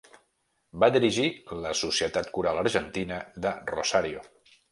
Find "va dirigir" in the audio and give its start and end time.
0.83-1.25